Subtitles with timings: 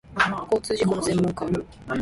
[0.49, 1.45] 交通事故の専門家